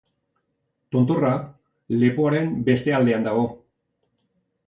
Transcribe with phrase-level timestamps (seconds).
[0.95, 1.33] Tontorra,
[2.03, 3.43] lepoaren beste aldean dago.